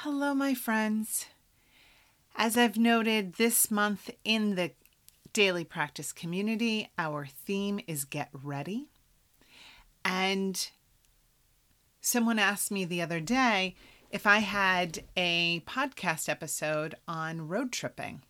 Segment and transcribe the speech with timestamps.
[0.00, 1.24] Hello, my friends.
[2.36, 4.72] As I've noted this month in the
[5.32, 8.88] daily practice community, our theme is Get Ready.
[10.04, 10.68] And
[12.02, 13.74] someone asked me the other day
[14.10, 18.20] if I had a podcast episode on road tripping.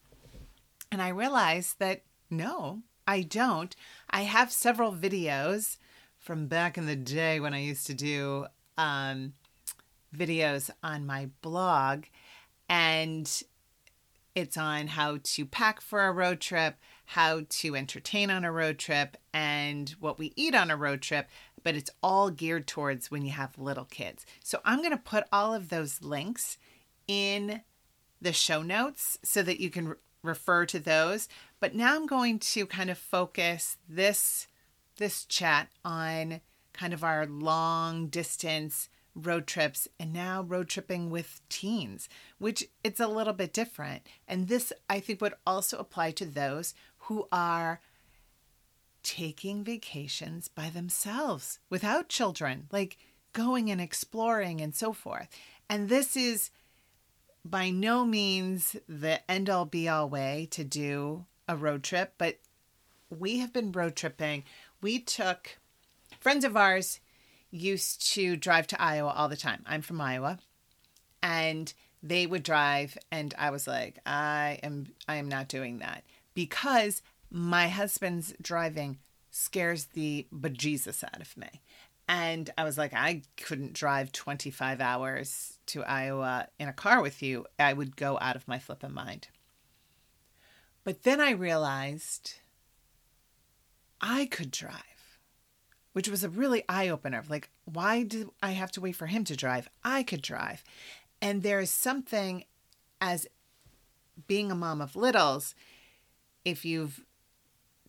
[0.93, 3.75] And I realized that no, I don't.
[4.09, 5.79] I have several videos
[6.17, 8.47] from back in the day when I used to do
[8.79, 9.33] um,
[10.17, 12.05] videos on my blog,
[12.69, 13.43] and
[14.35, 18.79] it's on how to pack for a road trip, how to entertain on a road
[18.79, 21.29] trip, and what we eat on a road trip.
[21.63, 24.25] But it's all geared towards when you have little kids.
[24.45, 26.59] So I'm going to put all of those links
[27.09, 27.63] in
[28.21, 31.29] the show notes so that you can re- refer to those.
[31.61, 34.49] But now I'm going to kind of focus this
[34.99, 36.41] this chat on
[36.73, 43.01] kind of our long distance road trips and now road tripping with teens, which it's
[43.01, 44.07] a little bit different.
[44.29, 47.81] And this I think would also apply to those who are
[49.03, 52.99] taking vacations by themselves without children, like
[53.33, 55.29] going and exploring and so forth.
[55.69, 56.51] And this is
[57.45, 62.39] by no means the end all be all way to do a road trip, but
[63.09, 64.43] we have been road tripping.
[64.81, 65.59] We took
[66.19, 67.01] friends of ours
[67.51, 69.63] used to drive to Iowa all the time.
[69.67, 70.39] I'm from Iowa.
[71.23, 76.05] And they would drive and I was like, I am I am not doing that
[76.35, 78.99] because my husband's driving
[79.31, 81.49] scares the bejesus out of me.
[82.09, 87.23] And I was like, I couldn't drive 25 hours to Iowa in a car with
[87.23, 87.47] you.
[87.59, 89.29] I would go out of my flipping mind.
[90.85, 92.35] But then I realized
[94.01, 94.96] I could drive,
[95.97, 97.25] which was a really eye opener.
[97.27, 99.67] Like, why do I have to wait for him to drive?
[99.83, 100.63] I could drive.
[101.23, 102.45] And there is something
[103.01, 103.27] as
[104.27, 105.55] being a mom of littles,
[106.45, 107.03] if you've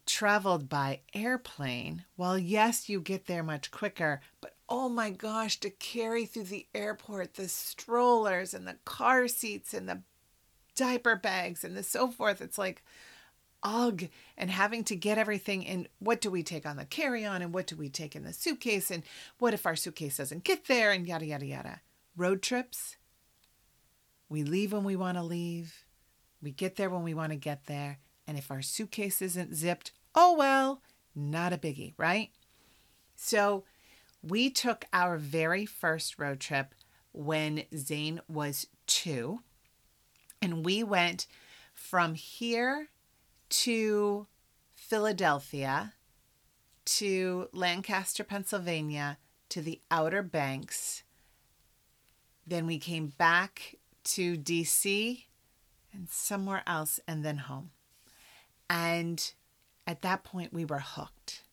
[0.05, 5.69] traveled by airplane, well, yes, you get there much quicker, but oh my gosh, to
[5.69, 10.01] carry through the airport the strollers and the car seats and the
[10.77, 12.81] diaper bags and the so forth, it's like,
[13.67, 14.07] ugh,
[14.37, 15.87] and having to get everything in.
[15.99, 18.31] What do we take on the carry on and what do we take in the
[18.31, 18.89] suitcase?
[18.89, 19.03] And
[19.39, 20.91] what if our suitcase doesn't get there?
[20.91, 21.81] And yada, yada, yada.
[22.15, 22.95] Road trips,
[24.29, 25.83] we leave when we want to leave,
[26.41, 27.99] we get there when we want to get there.
[28.25, 30.81] And if our suitcase isn't zipped, oh well,
[31.15, 32.31] not a biggie, right?
[33.15, 33.65] So
[34.23, 36.73] we took our very first road trip
[37.11, 39.41] when Zane was two.
[40.41, 41.27] And we went
[41.73, 42.89] from here
[43.49, 44.27] to
[44.73, 45.93] Philadelphia
[46.85, 49.17] to Lancaster, Pennsylvania
[49.49, 51.03] to the Outer Banks.
[52.45, 53.75] Then we came back
[54.05, 55.25] to DC
[55.91, 57.71] and somewhere else and then home.
[58.69, 59.33] And
[59.85, 61.43] at that point, we were hooked.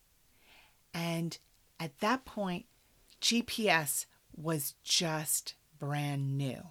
[0.93, 1.37] And
[1.81, 2.67] at that point,
[3.21, 4.07] GPS
[4.37, 6.63] was just brand new.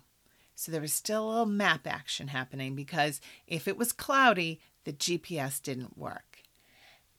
[0.55, 4.93] So there was still a little map action happening because if it was cloudy, the
[4.93, 6.39] GPS didn't work.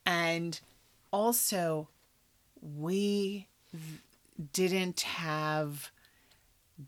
[0.06, 0.60] And
[1.10, 1.88] also,
[2.60, 3.48] we
[4.52, 5.91] didn't have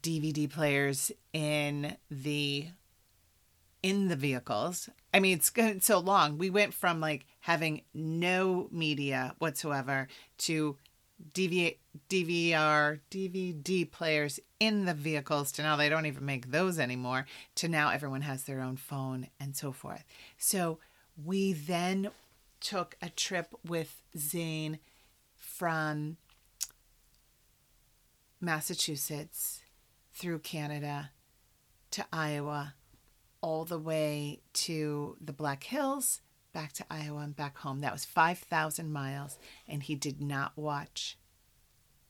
[0.02, 2.68] DVD players in the
[3.82, 4.88] in the vehicles.
[5.14, 6.38] I mean, it's been so long.
[6.38, 10.76] We went from like having no media whatsoever to
[11.32, 11.76] DV,
[12.08, 17.68] DVR, DVD players in the vehicles to now they don't even make those anymore to
[17.68, 20.04] now everyone has their own phone and so forth.
[20.38, 20.78] So
[21.22, 22.10] we then
[22.60, 24.78] took a trip with Zane
[25.34, 26.16] from
[28.40, 29.62] Massachusetts
[30.12, 31.10] through Canada
[31.92, 32.74] to Iowa
[33.40, 36.20] all the way to the Black Hills,
[36.56, 37.80] back to Iowa, and back home.
[37.80, 41.18] That was 5,000 miles, and he did not watch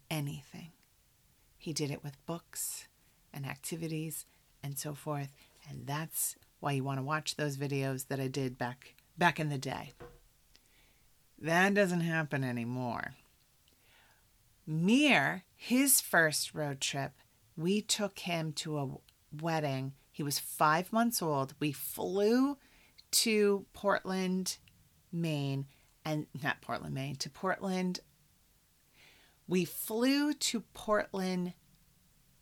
[0.08, 0.70] anything.
[1.58, 2.86] He did it with books
[3.34, 4.24] and activities
[4.62, 5.32] and so forth,
[5.68, 9.48] and that's why you want to watch those videos that I did back back in
[9.48, 9.94] the day.
[11.40, 13.16] That doesn't happen anymore.
[14.64, 17.14] Mir, his first road trip,
[17.56, 18.88] we took him to a
[19.42, 21.52] wedding he was five months old.
[21.60, 22.56] We flew
[23.12, 24.58] to Portland,
[25.12, 25.66] Maine,
[26.04, 28.00] and not Portland, Maine, to Portland.
[29.48, 31.54] We flew to Portland,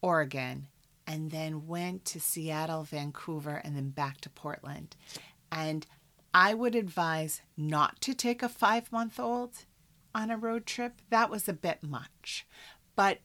[0.01, 0.69] Oregon,
[1.07, 4.97] and then went to Seattle, Vancouver, and then back to Portland.
[5.53, 5.87] And
[6.33, 9.65] I would advise not to take a five month old
[10.15, 11.01] on a road trip.
[11.11, 12.47] That was a bit much.
[12.97, 13.19] But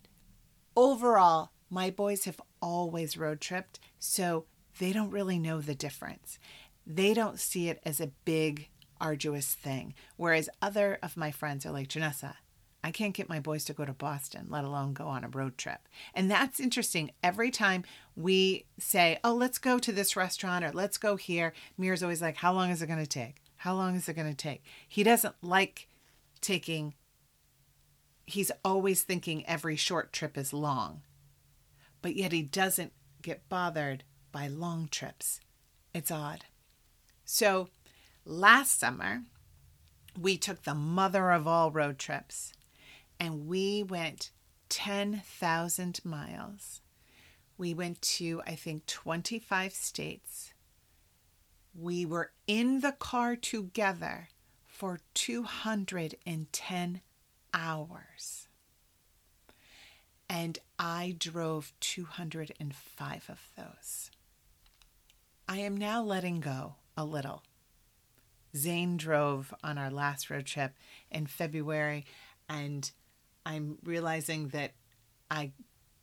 [0.76, 4.46] overall, my boys have always road tripped, so
[4.80, 6.40] they don't really know the difference.
[6.86, 9.94] They don't see it as a big, arduous thing.
[10.18, 12.36] Whereas other of my friends are like, Janessa,
[12.84, 15.58] I can't get my boys to go to Boston, let alone go on a road
[15.58, 15.88] trip.
[16.14, 17.12] And that's interesting.
[17.22, 17.84] Every time
[18.16, 22.38] we say, oh, let's go to this restaurant or let's go here, Mir's always like,
[22.38, 23.42] how long is it going to take?
[23.58, 24.64] How long is it going to take?
[24.88, 25.90] He doesn't like
[26.40, 26.94] taking,
[28.26, 31.02] he's always thinking every short trip is long,
[32.02, 35.42] but yet he doesn't get bothered by long trips.
[35.94, 36.46] It's odd.
[37.32, 37.70] So
[38.26, 39.22] last summer,
[40.20, 42.54] we took the mother of all road trips
[43.20, 44.32] and we went
[44.70, 46.82] 10,000 miles.
[47.56, 50.56] We went to, I think, 25 states.
[51.80, 54.30] We were in the car together
[54.66, 57.02] for 210
[57.54, 58.48] hours.
[60.28, 64.10] And I drove 205 of those.
[65.48, 67.44] I am now letting go a little.
[68.56, 70.74] Zane drove on our last road trip
[71.10, 72.06] in February,
[72.50, 72.92] and
[73.46, 74.72] I'm realizing that
[75.32, 75.54] I,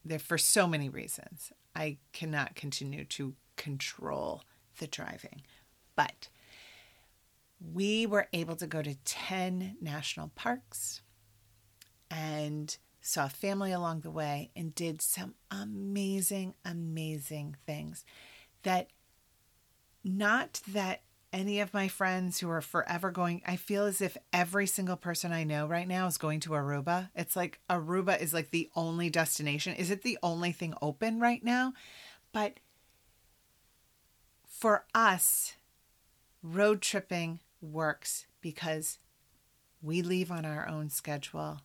[0.04, 4.42] there for so many reasons, I cannot continue to control
[4.78, 5.42] the driving.
[5.96, 6.28] But
[7.60, 11.02] we were able to go to 10 national parks
[12.10, 18.04] and saw family along the way and did some amazing, amazing things
[18.62, 18.88] that
[20.06, 24.66] not that any of my friends who are forever going, I feel as if every
[24.66, 27.10] single person I know right now is going to Aruba.
[27.14, 29.74] It's like Aruba is like the only destination.
[29.74, 31.74] Is it the only thing open right now?
[32.32, 32.60] But
[34.46, 35.54] for us,
[36.42, 38.98] road tripping works because
[39.82, 41.60] we leave on our own schedule.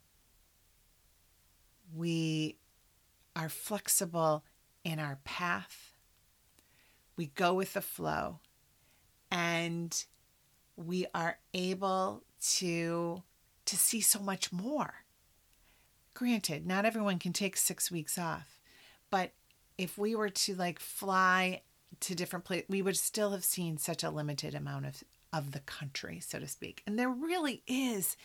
[1.95, 2.57] We
[3.35, 4.43] are flexible
[4.83, 5.90] in our path.
[7.21, 8.39] We go with the flow
[9.29, 9.95] and
[10.75, 12.23] we are able
[12.55, 13.21] to
[13.65, 15.03] to see so much more.
[16.15, 18.59] Granted, not everyone can take 6 weeks off,
[19.11, 19.33] but
[19.77, 21.61] if we were to like fly
[21.99, 25.59] to different places, we would still have seen such a limited amount of of the
[25.59, 26.81] country, so to speak.
[26.87, 28.17] And there really is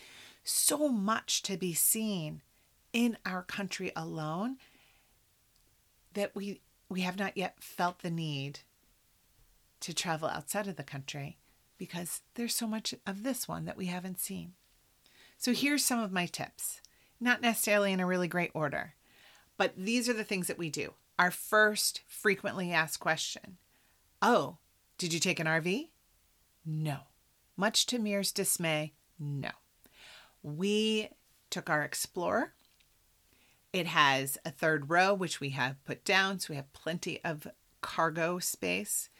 [0.42, 2.40] so much to be seen
[2.94, 4.56] in our country alone
[6.14, 8.60] that we we have not yet felt the need
[9.80, 11.38] to travel outside of the country
[11.78, 14.52] because there's so much of this one that we haven't seen.
[15.38, 16.80] So here's some of my tips,
[17.20, 18.94] not necessarily in a really great order,
[19.56, 20.94] but these are the things that we do.
[21.18, 23.58] Our first frequently asked question
[24.22, 24.58] Oh,
[24.98, 25.88] did you take an RV?
[26.64, 26.98] No.
[27.56, 29.50] Much to Mir's dismay, no.
[30.42, 31.10] We
[31.50, 32.52] took our Explorer.
[33.72, 37.46] It has a third row, which we have put down, so we have plenty of
[37.82, 39.10] cargo space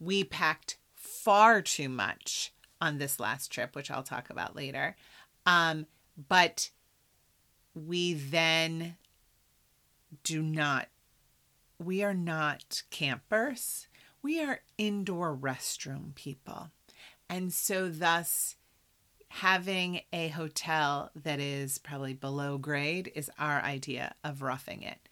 [0.00, 4.96] we packed far too much on this last trip, which I'll talk about later.
[5.44, 5.86] Um,
[6.28, 6.70] but
[7.74, 8.96] we then
[10.24, 10.88] do not,
[11.78, 13.88] we are not campers.
[14.22, 16.70] We are indoor restroom people.
[17.28, 18.56] And so, thus,
[19.28, 25.08] having a hotel that is probably below grade is our idea of roughing it.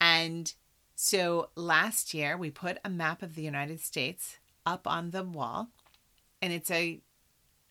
[0.00, 0.52] And
[0.94, 5.68] so last year, we put a map of the United States up on the wall,
[6.40, 7.00] and it's a,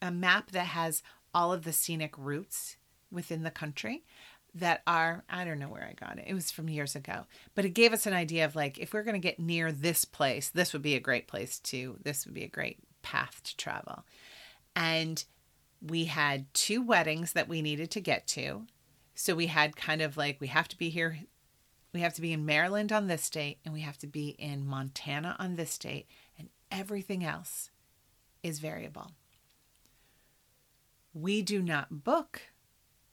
[0.01, 1.01] a map that has
[1.33, 2.77] all of the scenic routes
[3.11, 4.03] within the country
[4.55, 6.25] that are I don't know where I got it.
[6.27, 7.25] It was from years ago.
[7.55, 10.05] But it gave us an idea of like if we're going to get near this
[10.05, 13.57] place, this would be a great place to this would be a great path to
[13.57, 14.03] travel.
[14.75, 15.23] And
[15.81, 18.67] we had two weddings that we needed to get to.
[19.15, 21.19] So we had kind of like we have to be here
[21.93, 24.65] we have to be in Maryland on this date, and we have to be in
[24.65, 26.07] Montana on this date,
[26.37, 27.69] and everything else
[28.41, 29.11] is variable.
[31.13, 32.41] We do not book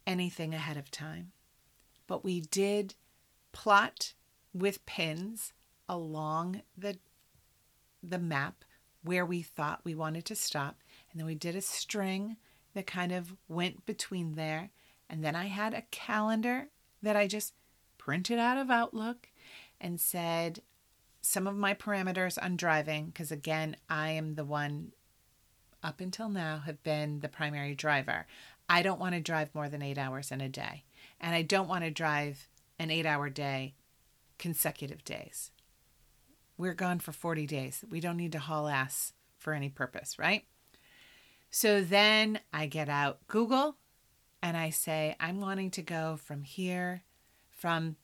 [0.06, 1.32] anything ahead of time,
[2.06, 2.94] but we did
[3.52, 4.14] plot
[4.54, 5.52] with pins
[5.88, 6.98] along the
[8.02, 8.64] the map
[9.02, 10.78] where we thought we wanted to stop,
[11.10, 12.36] and then we did a string
[12.74, 14.70] that kind of went between there,
[15.08, 16.68] and then I had a calendar
[17.02, 17.52] that I just
[18.00, 19.28] printed out of Outlook
[19.78, 20.62] and said
[21.20, 24.92] some of my parameters on driving, because again, I am the one
[25.82, 28.26] up until now have been the primary driver.
[28.70, 30.84] I don't want to drive more than eight hours in a day.
[31.20, 33.74] And I don't want to drive an eight hour day
[34.38, 35.50] consecutive days.
[36.56, 37.84] We're gone for 40 days.
[37.90, 40.44] We don't need to haul ass for any purpose, right?
[41.50, 43.76] So then I get out Google
[44.42, 47.02] and I say, I'm wanting to go from here
[47.60, 47.96] from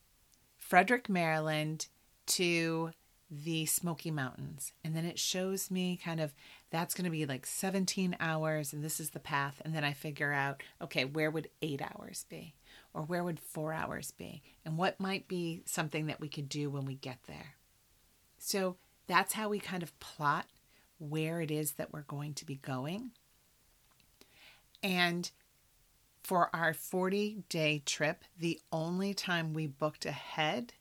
[0.55, 1.87] Frederick, Maryland
[2.27, 2.91] to
[3.29, 4.71] the Smoky Mountains.
[4.83, 6.33] And then it shows me kind of
[6.69, 9.61] that's going to be like 17 hours and this is the path.
[9.65, 12.53] And then I figure out, okay, where would eight hours be?
[12.93, 14.43] Or where would four hours be?
[14.63, 17.55] And what might be something that we could do when we get there?
[18.37, 20.45] So that's how we kind of plot
[20.99, 23.11] where it is that we're going to be going.
[24.83, 25.29] And
[26.27, 30.73] for our 40 day trip, the only time we booked ahead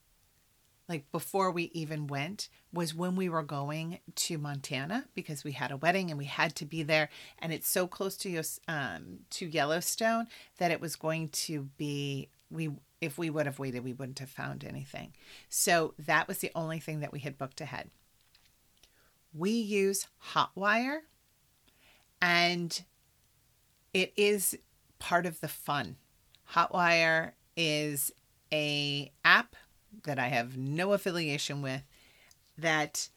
[0.89, 5.71] like before we even went was when we were going to Montana because we had
[5.71, 9.47] a wedding and we had to be there and it's so close to um to
[9.47, 10.27] Yellowstone
[10.59, 14.31] that it was going to be we if we would have waited we wouldn't have
[14.31, 15.13] found anything.
[15.49, 17.89] So that was the only thing that we had booked ahead.
[19.33, 21.03] We use Hotwire
[22.21, 22.83] and
[23.95, 24.59] it is
[24.99, 25.97] part of the fun.
[26.53, 28.13] Hotwire is
[28.53, 29.57] a app
[30.05, 31.83] that I have no affiliation with
[32.59, 33.09] that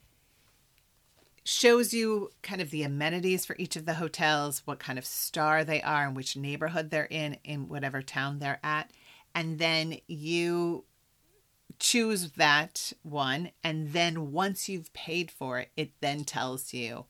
[1.44, 5.64] shows you kind of the amenities for each of the hotels, what kind of star
[5.64, 8.92] they are, and which neighborhood they're in, in whatever town they're at.
[9.34, 10.86] And then you
[11.80, 13.52] choose that one.
[13.64, 17.06] And then once you've paid for it, it then tells you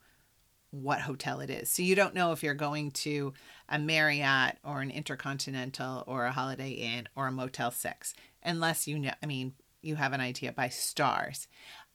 [0.71, 1.69] what hotel it is.
[1.69, 3.33] So you don't know if you're going to
[3.67, 8.99] a Marriott or an Intercontinental or a Holiday Inn or a Motel 6 unless you
[8.99, 11.47] know, I mean, you have an idea by stars.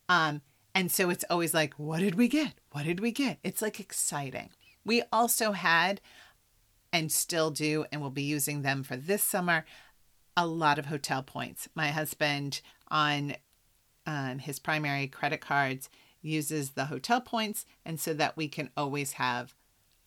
[0.09, 0.43] Um,
[0.75, 2.55] and so it's always like, what did we get?
[2.73, 3.39] What did we get?
[3.45, 4.51] It's like exciting.
[4.85, 6.01] We also had
[6.93, 9.65] and still do, and will be using them for this summer,
[10.37, 11.69] a lot of hotel points.
[11.75, 13.35] My husband, on
[14.07, 15.91] um, his primary credit cards,
[16.25, 19.55] uses the hotel points, and so that we can always have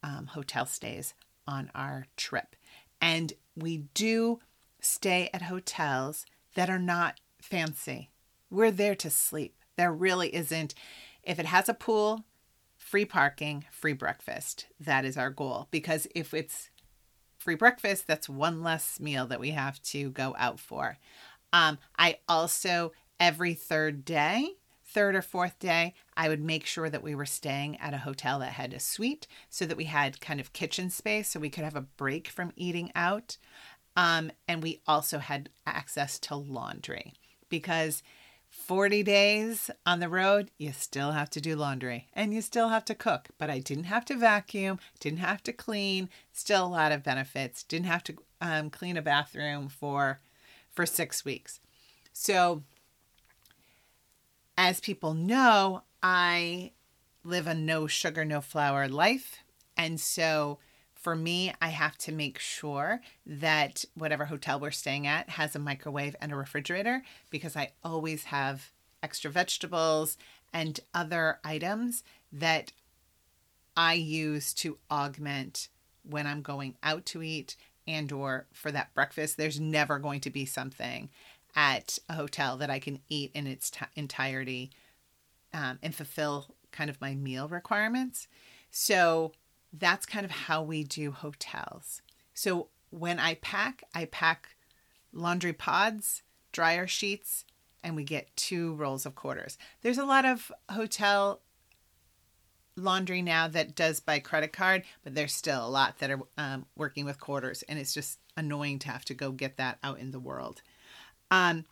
[0.03, 1.13] um, hotel stays
[1.47, 2.55] on our trip.
[2.99, 4.39] And we do
[4.81, 8.09] stay at hotels that are not fancy.
[8.49, 9.55] We're there to sleep.
[9.77, 10.73] There really isn't.
[11.23, 12.25] If it has a pool,
[12.77, 14.67] free parking, free breakfast.
[14.79, 15.67] That is our goal.
[15.71, 16.69] Because if it's
[17.37, 20.97] free breakfast, that's one less meal that we have to go out for.
[21.53, 24.55] Um, I also, every third day,
[24.87, 28.39] third or fourth day, I would make sure that we were staying at a hotel
[28.39, 31.63] that had a suite so that we had kind of kitchen space so we could
[31.63, 33.37] have a break from eating out.
[33.95, 37.13] Um, and we also had access to laundry
[37.49, 38.03] because
[38.49, 42.85] 40 days on the road, you still have to do laundry and you still have
[42.85, 43.29] to cook.
[43.37, 47.63] But I didn't have to vacuum, didn't have to clean, still a lot of benefits.
[47.63, 50.19] Didn't have to um, clean a bathroom for
[50.71, 51.59] for six weeks.
[52.13, 52.63] So,
[54.57, 56.71] as people know, I
[57.23, 59.43] live a no sugar, no flour life.
[59.77, 60.57] And so
[60.95, 65.59] for me, I have to make sure that whatever hotel we're staying at has a
[65.59, 68.71] microwave and a refrigerator because I always have
[69.03, 70.17] extra vegetables
[70.51, 72.71] and other items that
[73.75, 75.69] I use to augment
[76.03, 77.55] when I'm going out to eat
[77.87, 79.37] and or for that breakfast.
[79.37, 81.09] There's never going to be something
[81.57, 84.69] at a hotel that I can eat in its t- entirety
[85.53, 88.27] um, and fulfill kind of my meal requirements.
[88.69, 89.33] So
[89.73, 92.03] that's kind of how we do hotels.
[92.35, 94.49] So when I pack, I pack
[95.11, 96.21] laundry pods,
[96.51, 97.43] dryer sheets,
[97.83, 99.57] and we get two rolls of quarters.
[99.81, 101.41] There's a lot of hotel
[102.75, 106.67] laundry now that does by credit card, but there's still a lot that are um,
[106.75, 110.11] working with quarters, and it's just annoying to have to go get that out in
[110.11, 110.61] the world.
[111.31, 111.65] Um,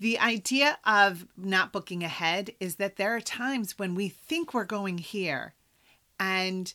[0.00, 4.64] the idea of not booking ahead is that there are times when we think we're
[4.64, 5.54] going here
[6.20, 6.72] and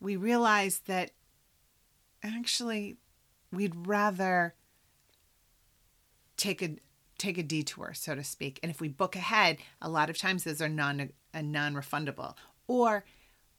[0.00, 1.10] we realize that
[2.22, 2.96] actually
[3.52, 4.54] we'd rather
[6.36, 6.76] take a
[7.18, 8.60] take a detour so to speak.
[8.62, 12.36] And if we book ahead a lot of times those are non non-refundable.
[12.68, 13.04] Or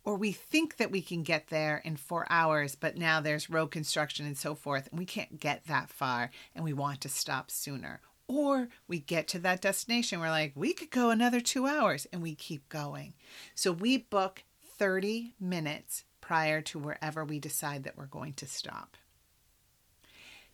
[0.04, 3.68] or we think that we can get there in 4 hours but now there's road
[3.68, 7.52] construction and so forth and we can't get that far and we want to stop
[7.52, 12.08] sooner or we get to that destination we're like we could go another 2 hours
[12.12, 13.14] and we keep going
[13.56, 14.44] so we book
[14.82, 18.96] 30 minutes prior to wherever we decide that we're going to stop.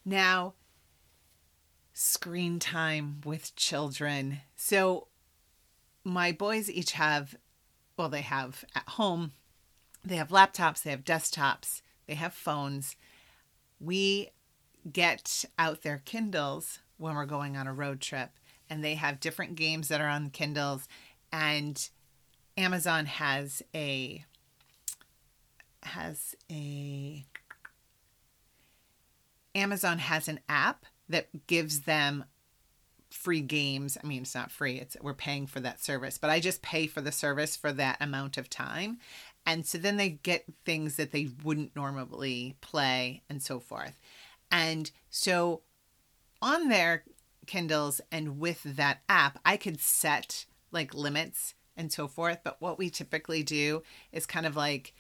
[0.03, 0.55] Now,
[1.93, 4.39] screen time with children.
[4.55, 5.07] So,
[6.03, 7.35] my boys each have,
[7.97, 9.31] well, they have at home,
[10.03, 12.95] they have laptops, they have desktops, they have phones.
[13.79, 14.29] We
[14.91, 18.29] get out their Kindles when we're going on a road trip,
[18.69, 20.87] and they have different games that are on Kindles.
[21.31, 21.89] And
[22.57, 24.23] Amazon has a
[25.83, 27.25] has a
[29.55, 32.25] Amazon has an app that gives them
[33.17, 33.97] free games.
[34.01, 34.77] I mean, it's not free.
[34.79, 37.97] It's we're paying for that service, but I just pay for the service for that
[37.99, 38.99] amount of time.
[39.45, 43.99] And so then they get things that they wouldn't normally play and so forth.
[44.51, 45.61] And so
[46.41, 47.03] on their
[47.47, 52.39] Kindles and with that app, I could set like limits and so forth.
[52.43, 54.93] But what we typically do is kind of like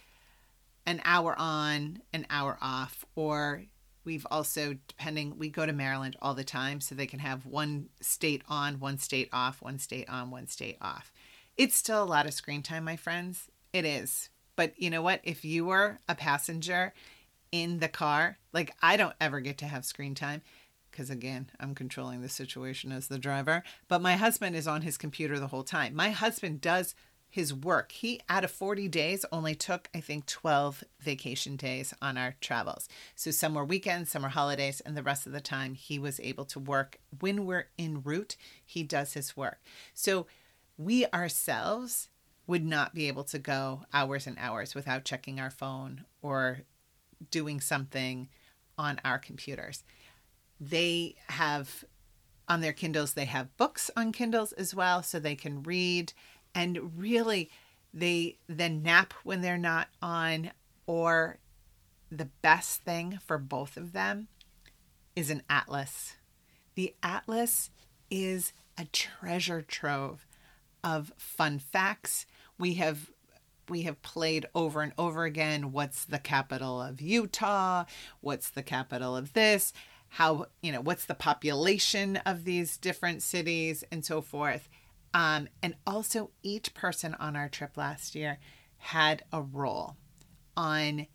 [0.85, 3.63] an hour on, an hour off, or
[4.07, 7.89] we've also, depending, we go to Maryland all the time so they can have one
[7.99, 11.11] state on, one state off, one state on, one state off.
[11.57, 13.49] It's still a lot of screen time, my friends.
[13.73, 14.29] It is.
[14.55, 15.19] But you know what?
[15.23, 16.93] If you were a passenger
[17.51, 20.41] in the car, like I don't ever get to have screen time
[20.89, 24.97] because again, I'm controlling the situation as the driver, but my husband is on his
[24.97, 25.93] computer the whole time.
[25.93, 26.95] My husband does
[27.29, 27.91] his work.
[27.91, 32.87] He, out of 40 days, only took, I think, 12 vacation days on our travels.
[33.15, 36.19] So some were weekends, some were holidays, and the rest of the time he was
[36.21, 36.99] able to work.
[37.19, 39.59] When we're en route, he does his work.
[39.93, 40.27] So
[40.77, 42.09] we ourselves
[42.47, 46.61] would not be able to go hours and hours without checking our phone or
[47.29, 48.29] doing something
[48.77, 49.83] on our computers.
[50.59, 51.83] They have
[52.47, 56.13] on their Kindles, they have books on Kindles as well, so they can read
[56.57, 57.51] and really
[57.93, 60.49] they then nap when they're not on
[60.87, 61.37] or
[62.11, 64.27] the best thing for both of them
[65.15, 66.15] is an atlas.
[66.73, 67.69] The atlas
[68.09, 70.25] is a treasure trove
[70.83, 72.25] of fun facts.
[72.57, 73.11] We have
[73.69, 77.83] we have played over and over again what's the capital of utah?
[78.21, 79.73] What's the capital of this?
[80.09, 84.69] How you know what's the population of these different cities and so forth
[85.17, 88.37] um, and also, each person on our trip last year
[88.77, 89.95] had a role.
[90.55, 91.07] On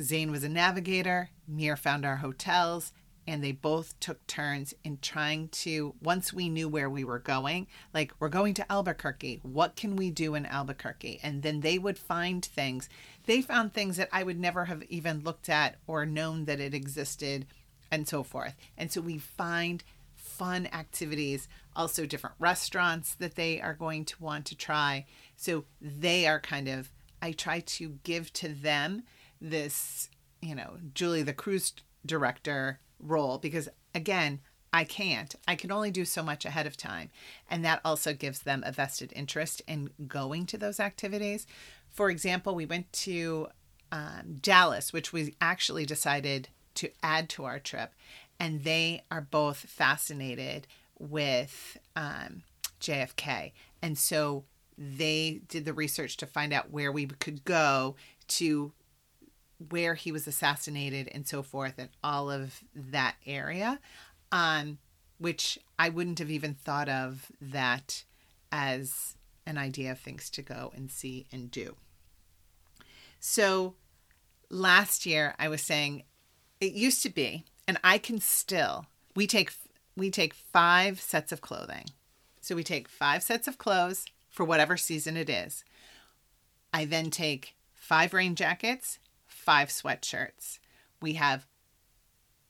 [0.00, 2.94] Zane was a navigator, Mir found our hotels,
[3.26, 7.66] and they both took turns in trying to, once we knew where we were going,
[7.92, 11.20] like we're going to Albuquerque, what can we do in Albuquerque?
[11.22, 12.88] And then they would find things.
[13.26, 16.72] They found things that I would never have even looked at or known that it
[16.72, 17.44] existed,
[17.90, 18.54] and so forth.
[18.78, 19.84] And so we find
[20.36, 25.06] fun activities, also different restaurants that they are going to want to try.
[25.36, 26.90] So they are kind of,
[27.22, 29.02] I try to give to them
[29.40, 31.72] this, you know, Julie, the cruise
[32.04, 34.40] director role, because again,
[34.72, 35.34] I can't.
[35.48, 37.10] I can only do so much ahead of time.
[37.48, 41.46] And that also gives them a vested interest in going to those activities.
[41.90, 43.48] For example, we went to
[43.90, 47.94] um, Dallas, which we actually decided to add to our trip
[48.38, 50.66] and they are both fascinated
[50.98, 52.42] with um,
[52.80, 53.52] JFK.
[53.82, 54.44] And so
[54.78, 57.96] they did the research to find out where we could go
[58.28, 58.72] to
[59.70, 63.78] where he was assassinated and so forth and all of that area
[64.32, 64.78] um,
[65.18, 68.04] which i wouldn't have even thought of that
[68.52, 71.74] as an idea of things to go and see and do
[73.18, 73.74] so
[74.50, 76.02] last year i was saying
[76.60, 79.52] it used to be and I can still we take
[79.96, 81.86] we take 5 sets of clothing.
[82.40, 85.64] So we take 5 sets of clothes for whatever season it is.
[86.72, 90.58] I then take 5 rain jackets, 5 sweatshirts.
[91.00, 91.46] We have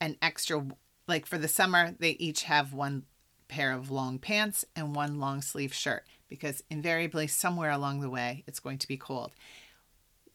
[0.01, 0.67] an extra
[1.09, 3.05] like for the summer they each have one
[3.49, 8.43] pair of long pants and one long sleeve shirt because invariably somewhere along the way
[8.47, 9.31] it's going to be cold.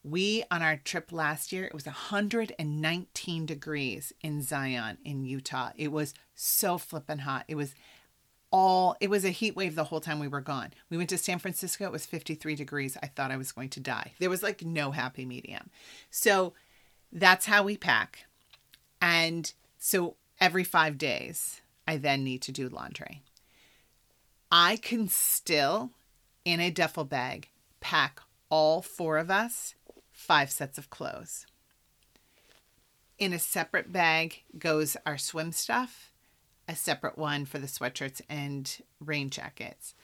[0.04, 5.70] We, on our trip last year, it was 119 degrees in Zion, in Utah.
[5.76, 7.44] It was so flippin' hot.
[7.46, 7.74] It was
[8.50, 10.72] all, it was a heat wave the whole time we were gone.
[10.90, 12.96] We went to San Francisco, it was 53 degrees.
[13.02, 14.12] I thought I was going to die.
[14.18, 15.70] There was like no happy medium.
[16.10, 16.52] So
[17.12, 18.26] that's how we pack.
[19.00, 23.22] And so every five days, I then need to do laundry.
[24.50, 25.90] I can still,
[26.44, 27.48] in a duffel bag,
[27.80, 29.74] pack all four of us
[30.22, 31.46] five sets of clothes.
[33.18, 36.12] In a separate bag goes our swim stuff,
[36.68, 39.94] a separate one for the sweatshirts and rain jackets.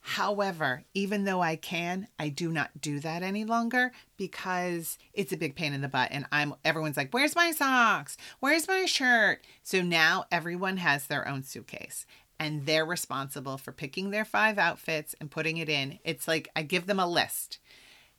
[0.00, 5.36] However, even though I can, I do not do that any longer because it's a
[5.36, 8.16] big pain in the butt and I'm everyone's like, "Where's my socks?
[8.40, 12.06] Where's my shirt?" So now everyone has their own suitcase
[12.38, 15.98] and they're responsible for picking their five outfits and putting it in.
[16.04, 17.58] It's like I give them a list.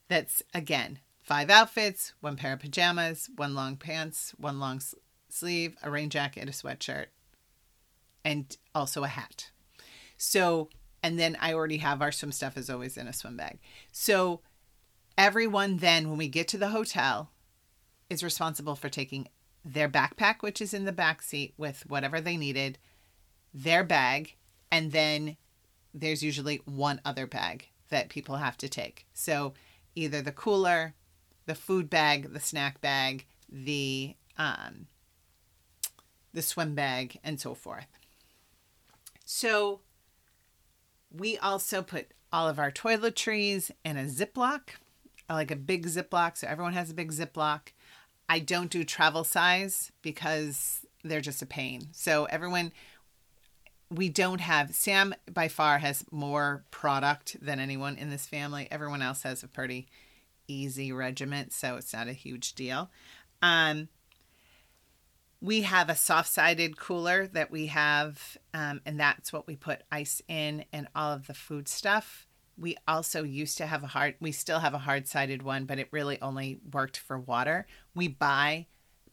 [0.10, 1.00] That's again
[1.30, 4.82] five outfits, one pair of pajamas, one long pants, one long
[5.30, 7.06] sleeve, a rain jacket, a sweatshirt,
[8.26, 9.52] and also a hat.
[10.18, 10.70] So,
[11.04, 13.60] and then I already have our swim stuff as always in a swim bag.
[13.92, 14.42] So,
[15.20, 17.30] everyone then, when we get to the hotel,
[18.10, 19.28] is responsible for taking
[19.64, 22.80] their backpack, which is in the back seat with whatever they needed,
[23.54, 24.36] their bag,
[24.72, 25.38] and then
[25.94, 29.06] there's usually one other bag that people have to take.
[29.14, 29.54] So
[29.94, 30.96] either the cooler,
[31.50, 34.86] the food bag, the snack bag, the um,
[36.32, 37.88] the swim bag, and so forth.
[39.26, 39.80] So
[41.12, 44.60] we also put all of our toiletries in a Ziploc,
[45.28, 46.38] like a big Ziploc.
[46.38, 47.70] So everyone has a big Ziploc.
[48.30, 51.88] I don't do travel size because they're just a pain.
[51.94, 52.72] So everyone,
[53.90, 58.68] we don't have, Sam by far has more product than anyone in this family.
[58.70, 59.88] Everyone else has a pretty
[60.52, 62.90] easy regiment, so it's not a huge deal.
[63.42, 63.90] Um,
[65.42, 69.84] we have a soft sided cooler that we have, um, and that's what we put
[69.92, 72.28] ice in and all of the food stuff.
[72.58, 75.80] We also used to have a hard, we still have a hard sided one, but
[75.80, 77.68] it really only worked for water.
[77.96, 78.68] We buy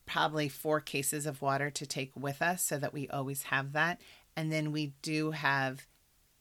[0.04, 4.00] probably four cases of water to take with us so that we always have that.
[4.36, 5.86] And then we do have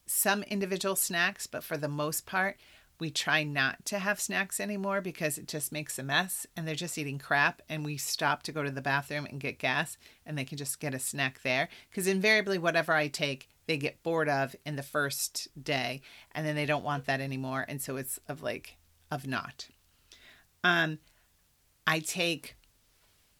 [0.07, 2.57] some individual snacks, but for the most part,
[2.99, 6.75] we try not to have snacks anymore because it just makes a mess and they're
[6.75, 7.61] just eating crap.
[7.67, 10.79] And we stop to go to the bathroom and get gas and they can just
[10.79, 11.67] get a snack there.
[11.89, 16.01] Because invariably, whatever I take, they get bored of in the first day
[16.33, 17.65] and then they don't want that anymore.
[17.67, 18.77] And so it's of like,
[19.11, 19.67] of not.
[20.63, 20.99] Um,
[21.85, 22.55] I take,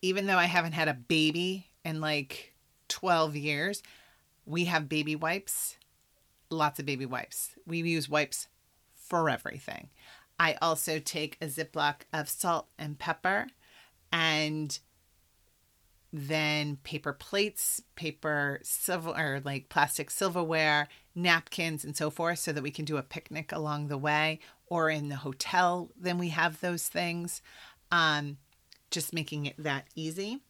[0.01, 2.53] even though I haven't had a baby in like
[2.89, 3.81] 12 years,
[4.45, 5.77] we have baby wipes,
[6.49, 7.55] lots of baby wipes.
[7.65, 8.47] We use wipes
[9.15, 9.89] for everything.
[10.37, 13.47] I also take a Ziploc of salt and pepper
[14.11, 14.77] and
[16.11, 22.61] then paper plates, paper silver or like plastic silverware, napkins, and so forth, so that
[22.61, 25.91] we can do a picnic along the way or in the hotel.
[25.97, 27.41] Then we have those things,
[27.93, 28.37] um,
[28.91, 30.41] just making it that easy.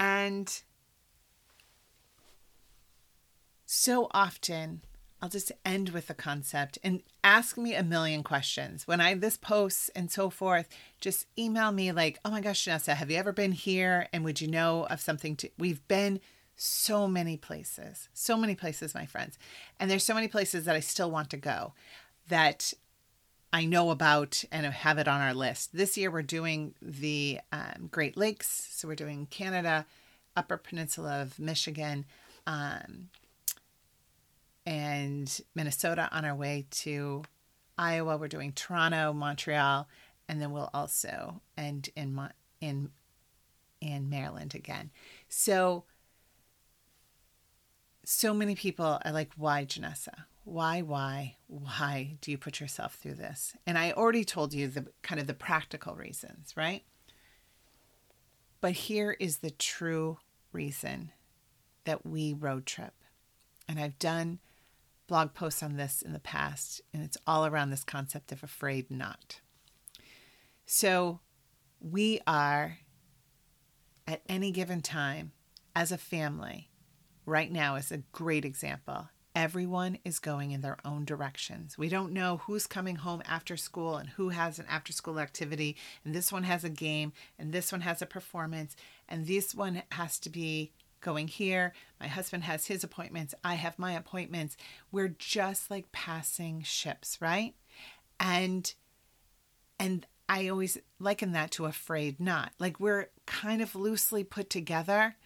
[0.00, 0.62] And
[3.66, 4.82] so often
[5.22, 8.86] I'll just end with the concept and ask me a million questions.
[8.86, 10.68] When I this posts and so forth,
[11.00, 14.40] just email me like, "Oh my gosh, Janessa, have you ever been here and would
[14.40, 16.20] you know of something to We've been
[16.60, 18.08] so many places.
[18.12, 19.38] So many places, my friends.
[19.78, 21.72] And there's so many places that I still want to go
[22.28, 22.74] that
[23.52, 25.74] I know about and have it on our list.
[25.74, 29.86] This year we're doing the um, Great Lakes, so we're doing Canada,
[30.36, 32.04] Upper Peninsula of Michigan,
[32.46, 33.08] um,
[34.70, 37.24] and Minnesota on our way to
[37.76, 38.16] Iowa.
[38.16, 39.88] We're doing Toronto, Montreal,
[40.28, 42.18] and then we'll also end in
[42.60, 42.90] in
[43.80, 44.92] in Maryland again.
[45.28, 45.84] So
[48.04, 50.24] so many people are like, why Janessa?
[50.44, 53.54] Why, why, why do you put yourself through this?
[53.66, 56.82] And I already told you the kind of the practical reasons, right?
[58.60, 60.18] But here is the true
[60.52, 61.12] reason
[61.84, 62.94] that we road trip.
[63.68, 64.40] And I've done
[65.10, 68.88] blog posts on this in the past, and it's all around this concept of afraid
[68.92, 69.40] not.
[70.66, 71.18] So
[71.80, 72.78] we are
[74.06, 75.32] at any given time
[75.74, 76.70] as a family,
[77.26, 79.08] right now is a great example.
[79.34, 81.76] Everyone is going in their own directions.
[81.76, 85.76] We don't know who's coming home after school and who has an after school activity,
[86.04, 88.76] and this one has a game, and this one has a performance,
[89.08, 90.70] and this one has to be
[91.00, 91.72] going here.
[92.00, 93.34] My husband has his appointments.
[93.42, 94.56] I have my appointments.
[94.92, 97.54] We're just like passing ships, right?
[98.18, 98.72] And
[99.78, 102.52] and I always liken that to afraid not.
[102.58, 105.16] Like we're kind of loosely put together,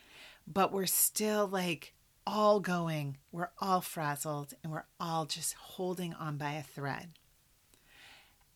[0.46, 1.94] but we're still like
[2.26, 3.18] all going.
[3.30, 7.10] We're all frazzled and we're all just holding on by a thread.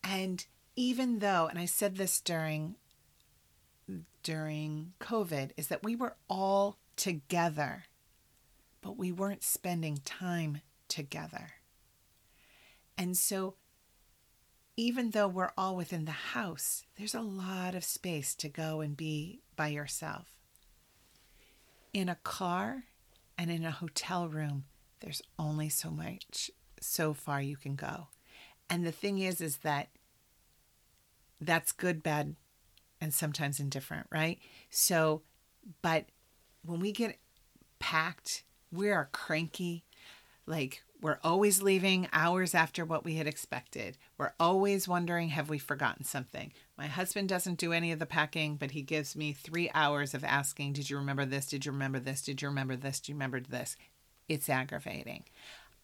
[0.03, 2.75] And even though, and I said this during
[4.23, 7.85] during COVID, is that we were all together,
[8.81, 11.53] but we weren't spending time together.
[12.97, 13.55] And so,
[14.75, 18.95] even though we're all within the house, there's a lot of space to go and
[18.95, 20.27] be by yourself.
[21.93, 22.83] In a car
[23.37, 24.65] and in a hotel room,
[24.99, 28.07] there's only so much, so far you can go.
[28.69, 29.87] And the thing is, is that
[31.39, 32.35] that's good, bad,
[32.99, 34.39] and sometimes indifferent, right?
[34.69, 35.21] So,
[35.81, 36.05] but
[36.65, 37.17] when we get
[37.79, 39.83] packed, we are cranky.
[40.45, 43.97] Like we're always leaving hours after what we had expected.
[44.17, 46.51] We're always wondering, have we forgotten something?
[46.77, 50.23] My husband doesn't do any of the packing, but he gives me three hours of
[50.23, 51.47] asking, Did you remember this?
[51.47, 52.21] Did you remember this?
[52.21, 52.99] Did you remember this?
[52.99, 53.77] Do you remember this?
[54.27, 55.23] It's aggravating.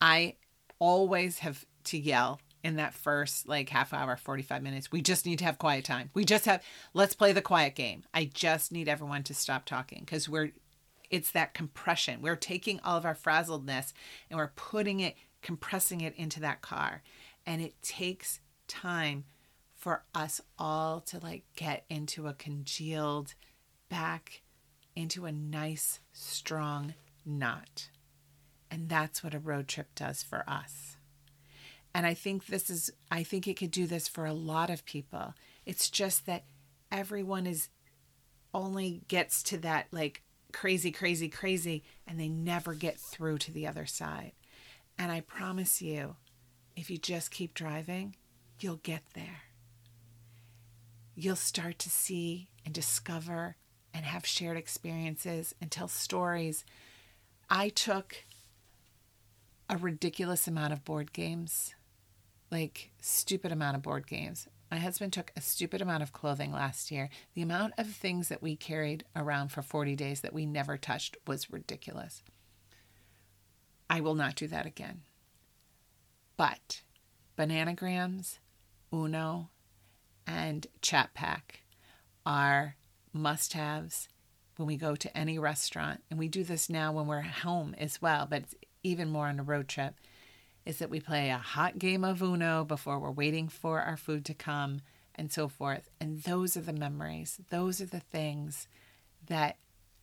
[0.01, 0.35] I
[0.79, 4.91] always have to yell in that first like half hour, 45 minutes.
[4.91, 6.09] We just need to have quiet time.
[6.13, 8.03] We just have, let's play the quiet game.
[8.13, 10.51] I just need everyone to stop talking because we're
[11.09, 12.21] it's that compression.
[12.21, 13.93] We're taking all of our frazzledness
[14.29, 17.03] and we're putting it, compressing it into that car.
[17.45, 19.25] And it takes time
[19.73, 23.35] for us all to like get into a congealed
[23.89, 24.41] back
[24.95, 26.93] into a nice, strong
[27.25, 27.89] knot.
[28.71, 30.97] And that's what a road trip does for us.
[31.93, 34.85] And I think this is, I think it could do this for a lot of
[34.85, 35.33] people.
[35.65, 36.43] It's just that
[36.91, 37.69] everyone is
[38.53, 40.23] only gets to that like
[40.55, 44.31] crazy, crazy, crazy, and they never get through to the other side.
[44.97, 46.15] And I promise you,
[46.77, 48.15] if you just keep driving,
[48.61, 49.41] you'll get there.
[51.13, 53.57] You'll start to see and discover
[53.93, 56.63] and have shared experiences and tell stories.
[57.49, 58.23] I took
[59.69, 61.75] a ridiculous amount of board games,
[62.49, 64.47] like stupid amount of board games.
[64.71, 67.09] My husband took a stupid amount of clothing last year.
[67.33, 71.17] The amount of things that we carried around for 40 days that we never touched
[71.27, 72.23] was ridiculous.
[73.89, 75.01] I will not do that again.
[76.37, 76.81] But
[77.37, 78.39] bananagrams,
[78.93, 79.49] Uno,
[80.25, 81.61] and Chat Pack
[82.25, 82.75] are
[83.13, 84.09] must haves
[84.57, 86.03] when we go to any restaurant.
[86.09, 88.43] And we do this now when we're home as well, but
[88.83, 89.95] even more on a road trip
[90.65, 94.25] is that we play a hot game of Uno before we're waiting for our food
[94.25, 94.81] to come
[95.13, 95.89] and so forth.
[95.99, 97.39] And those are the memories.
[97.49, 98.67] Those are the things
[99.27, 99.57] that,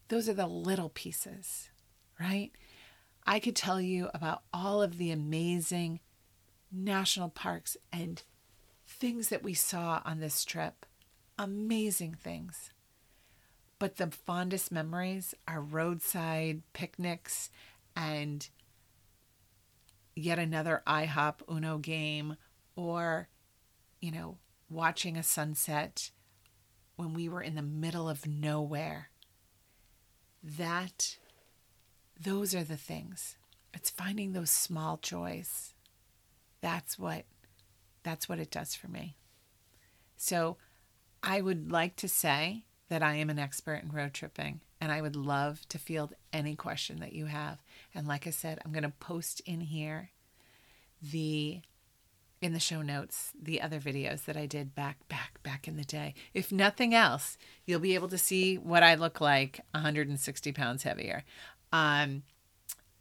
[0.09, 1.69] those are the little pieces,
[2.19, 2.53] right?
[3.27, 6.01] I could tell you about all of the amazing
[6.71, 8.23] national parks and
[8.87, 10.87] things that we saw on this trip.
[11.39, 12.71] Amazing things.
[13.79, 17.51] But the fondest memories are roadside picnics
[17.97, 18.49] and
[20.15, 22.37] yet another IHOP Uno game
[22.77, 23.29] or,
[24.01, 26.11] you know, watching a sunset
[26.97, 29.11] when we were in the middle of nowhere.
[30.43, 31.17] That,
[32.21, 33.37] those are the things.
[33.73, 35.75] It's finding those small joys.
[36.61, 37.25] That's what,
[38.03, 39.17] that's what it does for me.
[40.17, 40.57] So
[41.23, 45.01] I would like to say that I am an expert in road tripping and I
[45.01, 47.57] would love to field any question that you have.
[47.95, 50.11] And like I said, I'm going to post in here
[51.01, 51.63] the
[52.43, 55.87] in the show notes the other videos that I did back back back in the
[55.87, 56.13] day.
[56.35, 61.25] If nothing else, you'll be able to see what I look like 160 pounds heavier,
[61.73, 62.25] um,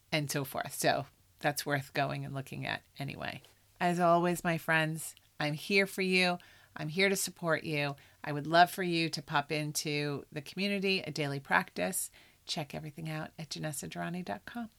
[0.10, 0.73] and so forth.
[0.73, 1.06] So
[1.41, 3.41] that's worth going and looking at anyway.
[3.82, 6.38] As always, my friends, I'm here for you.
[6.75, 7.95] I'm here to support you.
[8.23, 12.12] I would love for you to pop into the community, a daily practice.
[12.45, 14.69] Check everything out at JanessaDurrani.com.